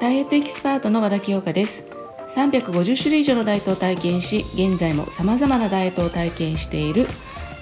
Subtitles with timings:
[0.00, 1.84] ダイエットエキスパートの和田清香です。
[2.34, 7.06] 350種類以上のダイエットを体験し現在も様々なダイエットを体験している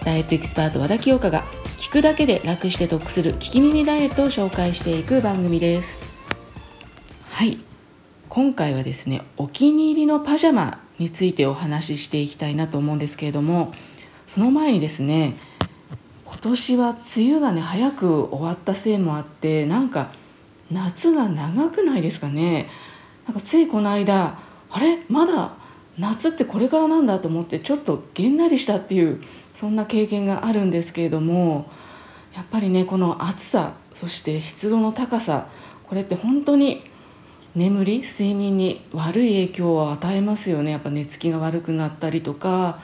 [0.05, 1.43] ダイエットエキスパート和田清香が
[1.79, 5.99] 聞くだけで楽して得する聞き耳ダイエットを紹介していく番組です。
[7.29, 7.59] はい。
[8.31, 13.75] 今回はですねお気に入りのパジャマについてお話ししていきたいなと思うんですけれども
[14.29, 15.35] その前にですね
[16.43, 20.11] 今年は梅雨がね早く終わったせいもあってなんか
[20.71, 22.71] 夏が長くないですかね。
[23.27, 24.39] なんかついこの間
[24.71, 25.05] あれ？
[25.09, 25.53] まだ
[25.99, 29.23] 夏ってこれからなんだと思ってちょっとげんなりしたっていう
[29.53, 31.71] そんな経験があるんですけれども
[32.35, 35.49] やっぱりねこの暑さそして湿度の高さ
[35.85, 36.89] これって本当に
[37.55, 40.71] 眠り睡眠に悪い影響を与えますよね。
[40.71, 42.81] やっぱ寝つきが悪くなったりとか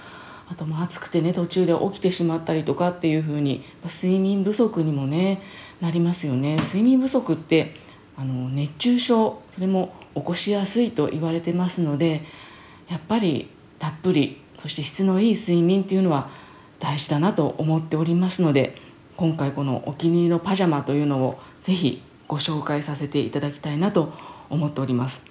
[0.49, 5.43] あとも暑くてね途中で起きてしまったりとかっていう風に睡眠不足にもね
[5.81, 6.57] なりますよね。
[6.57, 7.75] 睡眠不足って
[8.17, 12.23] あの熱中症それも起こしやすいと言われてますので
[12.89, 16.31] やっぱりたっぷりそして質のいい睡眠っていうのは
[16.79, 18.81] 大事だなと思っておりますので
[19.17, 24.13] 今回このお気に入りのパジャマというのをぜひご紹介させていただきたいなと
[24.51, 25.23] 思っております。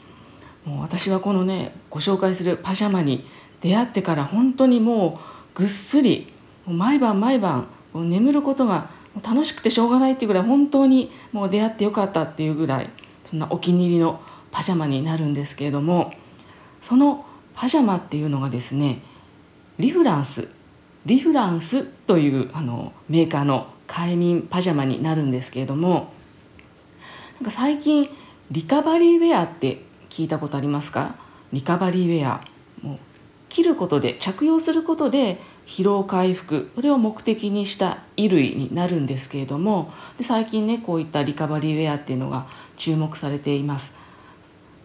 [0.66, 3.26] もう私はこのねご紹介するパジャマに
[3.66, 5.20] 出会ってから本当にも
[5.56, 6.32] うぐっすり
[6.68, 8.92] 毎晩毎晩眠ることが
[9.24, 12.90] 楽しくてしょうがないっていうぐらい本当にもう出会ってよかったっていうぐらい
[13.26, 14.22] そんなお気に入りの
[14.52, 16.14] パジャマになるんですけれども
[16.84, 19.02] そのパジャマっていうのがですね
[19.80, 20.48] リフランス
[21.08, 26.14] リフランスというあのメーカーの快眠パジャマになるんですけれども
[27.40, 28.10] なんか最近
[28.52, 31.16] リカバリーウェアって聞いたことありますか？
[31.52, 32.42] リカバリーウェア。
[32.82, 33.00] もう
[33.56, 43.94] 着ることで着用することで疲労回復これを目的にした衣類になるんですけれどもで最近ねこういったリカバリーウェアっていうのが注目されています。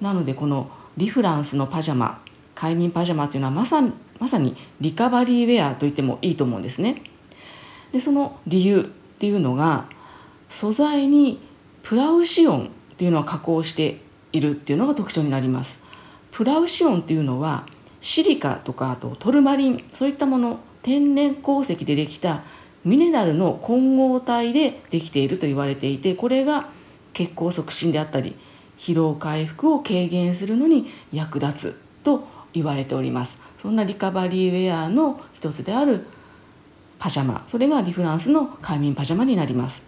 [0.01, 2.23] なのでこのリフランスのパジャマ
[2.55, 3.83] 快眠パジャマっていうのはまさ
[4.21, 7.03] まさにリカバリーウェアと言ってもいいと思うんですね。
[7.91, 8.85] でその理由っ
[9.19, 9.87] ていうのが
[10.49, 11.41] 素材に
[11.83, 14.01] プラウシオンっていうのは加工して
[14.33, 15.81] いるっていうのが特徴になります。
[16.31, 17.67] プラウシオンっていうのは
[18.01, 22.43] シリカとかあとトルマリンそういったもの天然鉱石でできた
[22.85, 26.69] ミネラルの混合体でできていると言われていてこれが
[27.13, 28.37] 血行促進であったり
[28.79, 33.39] 疲労回復を軽減するのに役立つと言われております。
[33.61, 36.07] そんなリカバリーウェアの一つである
[36.99, 39.83] パジャマそれがリフランスの快眠パジャマになります。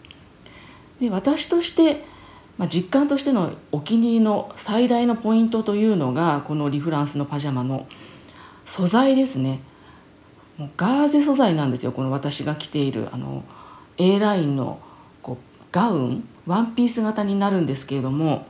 [1.01, 2.05] で私として、
[2.63, 7.89] まあ、実感としてのお気に入りの最大のポイントというのがこのリフランスのパジャマの
[8.65, 9.59] 素材ですね。
[10.59, 13.43] もうガーゼ素材なんですよこの私が着ているあの
[13.99, 14.79] A ラインの
[15.23, 15.37] こう
[15.73, 18.47] ガウンワンピース型になるんですけれども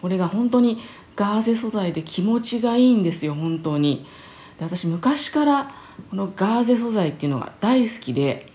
[0.00, 0.80] これが本当に
[1.14, 4.04] ガーゼ素材で気持ちがいいんですよ本当に。
[4.58, 5.72] で私昔から
[6.10, 8.51] このガーゼ素材っていうのが大好きで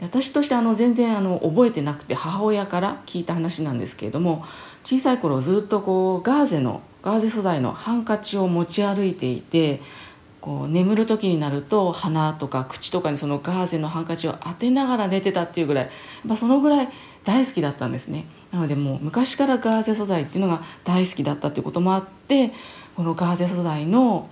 [0.00, 4.44] で私としてあの全然あの覚えてなくて母親から聞いた話なんですけれども
[4.82, 9.80] 小さい頃ずっとこうガーゼのガーゼ素材のハンカチを持ち歩いていて
[10.40, 15.90] こう眠る時になると鼻とか口とかにそのガーゼのハンカチを当てながら寝てたっていうぐらい、
[16.24, 16.88] まあ、そのぐらい
[17.24, 18.24] 大好きだったんですね。
[18.50, 22.52] なのでもう昔からガーゼ素材っていうのが大好きだったっていうこともあって
[22.96, 24.30] このガーゼ素材の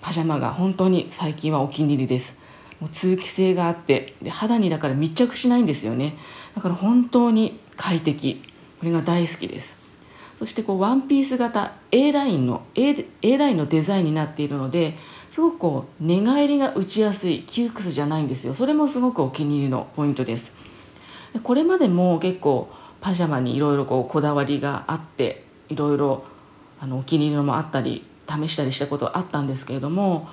[0.00, 2.34] パジャマが本当に最近はお気に入りです。
[2.82, 6.16] もう通気性があってで肌にだから密着しないんですよね。
[6.56, 8.42] だから本当に快適。
[8.80, 9.76] これが大好きです。
[10.40, 14.96] そしてこうワンピース型 A ラインの A, A ラインのデザインになっているので
[15.30, 18.54] すごくこう寝返りが打ちやすい窮屈じゃないんですよ。
[18.54, 20.50] それもすごくお気に入りのポイントです。
[21.44, 22.68] これまでも結構
[23.00, 26.24] パジャマにいろいろこだわりがあっていろいろ
[26.80, 30.28] あのお気に入りのもあったり試したりしたことあったんですけれども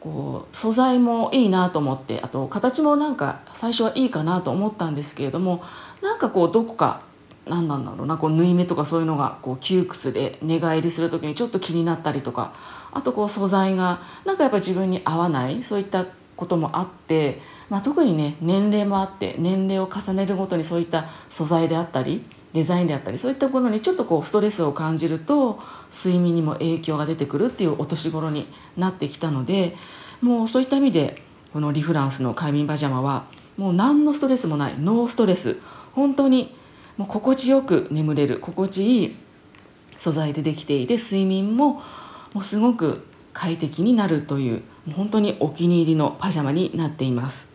[0.00, 5.62] こう素材もいいなと思ってあと形もなんか最初はいいかなと思ったんですけれども
[6.02, 7.02] なんかこうどこか
[7.46, 12.54] 何なんだろうなこう縫い目とかそういうのがこう窮屈で寝返りする時にちょっと気になったりとか
[12.92, 25.60] あとこう素材がなんかやっぱ自分に合わないそういったこともあって、まあ、特にね年齢もあって年齢を重ねるごとにそういった素材であったりデザインであったりそういったものにちょっとこうストレスを感じると
[25.92, 29.76] 睡眠にも影響が出てくるっていうお年頃になってきたので
[30.20, 33.26] もうそういった意味でこのリフランスの快眠パジャマは
[33.56, 35.58] もう何のストレスもないノーストレス。
[35.92, 36.54] 本当に
[36.96, 39.16] もう心地よく眠れる心地いい
[39.98, 41.82] 素材でできていて睡眠も
[42.32, 47.46] もうすごく快適になるというもう本当にお気に入りのパジャマになっています。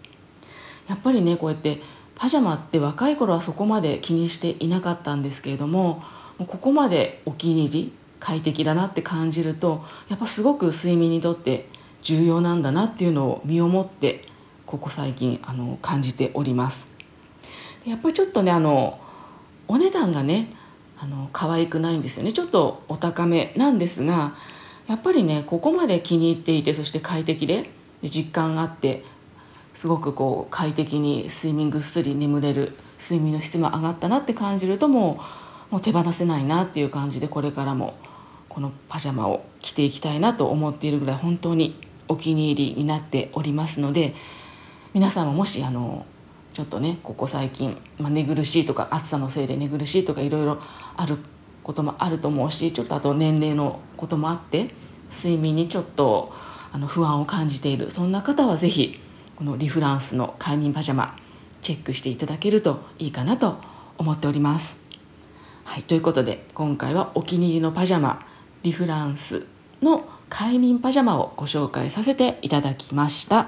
[0.87, 1.81] やっぱりねこうやって
[2.15, 6.03] パジャマって若い頃はそこまで気にしていなかったんですけれども
[6.37, 11.67] ここまでお気に入り快適だなって感じるとやっぱすごく睡眠にとって
[12.01, 14.25] 重要なんだなっていうのを身をもって
[14.65, 16.87] ここ最近あの感じております。
[17.85, 18.99] やっぱりちょっとねあの
[19.67, 20.51] お値段がね
[20.97, 22.31] あの可愛くないんですよね。
[22.31, 24.35] ちょっとお高めなんですが
[24.87, 27.69] やっぱりねここまで気に入っていてそして快適で
[28.03, 29.03] 実感があって
[29.75, 35.19] すごくこう快適に睡眠ぐっすり眠れる睡眠の質も上がったなって感じるとも
[35.69, 37.95] うもう手放せないなっていう感じでこれからも
[38.49, 44.15] このパジャマを着ていきたいなと思っているぐらい本当にお気に入りになっておりますので
[44.93, 46.05] 皆さんももしあの
[46.53, 50.61] ちょっとねここ最近、まあ、寝苦しいとか暑さのせいで寝苦しいとかいろいろ
[50.95, 51.17] ある
[51.63, 54.69] こともあると思うしちょっとあと年齢のこともあって
[55.11, 56.31] 睡眠にちょっと
[56.71, 59.01] あの不安を感じているそんな方は是非
[59.35, 61.17] このリフランスの快眠パジャマ
[61.61, 63.57] チェックしていただけるといいかなと
[63.97, 64.77] 思っております。
[65.63, 68.25] はい、ということで今回はお気に入りのパジャマ
[68.63, 69.45] リフランス
[69.81, 73.47] の快眠パジャマをご紹介させていただきました。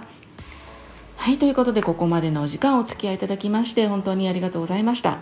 [1.15, 5.19] はい、ということでここまでのお時間お付き合いいただきまして本当にありがとうございました。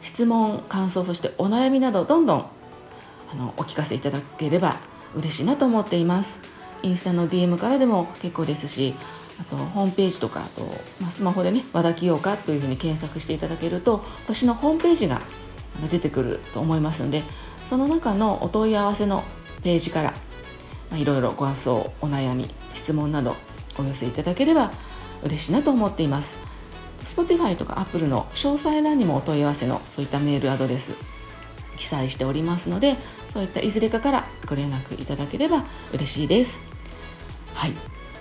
[0.00, 2.46] 質問、感想、そしてお悩みなどどんどん
[3.32, 4.76] あのお聞かせいただければ
[5.14, 6.40] 嬉しいなと思っています。
[6.82, 8.94] インスタの DM からでも結構ですし
[9.42, 10.62] あとホームページとかあと、
[11.00, 15.20] まあ、スマホでね和田清香というふうに検索していただけると私のホームページが
[15.90, 17.22] 出てくると思いますので
[17.68, 19.24] その中のお問い合わせの
[19.64, 20.10] ページから、
[20.90, 23.34] まあ、いろいろご発想お悩み質問など
[23.78, 24.70] お寄せいただければ
[25.24, 26.42] 嬉しいなと思っています。
[27.04, 30.92] Spotify とか Apple の詳細欄にもお問い合わせのそういったメールアドレス
[31.76, 32.96] 記載しておりますので
[33.32, 36.60] そういったいずれかからご連絡いただければ嬉しいです。
[37.54, 37.72] はい。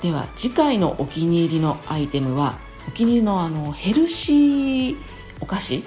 [0.02, 2.58] では次回のお気に入りのアイテムは
[2.88, 4.98] お気に入りのあのヘルシー
[5.40, 5.84] お菓子？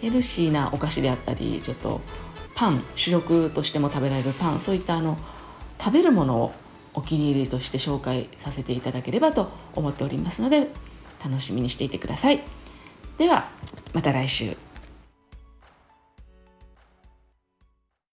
[0.00, 2.00] ヘルシーなお菓子であったりちょっと
[2.54, 5.18] パン主食としても食べられるパンそういったあの
[5.78, 6.52] 食べるものを
[6.94, 10.68] お気に入りとして紹介させていただければと思っておりますので
[11.22, 12.42] 楽しみにしていてください。
[13.18, 13.48] では
[13.92, 14.56] また来週。